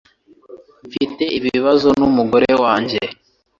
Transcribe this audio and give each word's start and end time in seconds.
Mfite 0.87 1.23
ibibazo 1.37 1.87
numugore 1.99 2.51
wanjye 2.63 2.99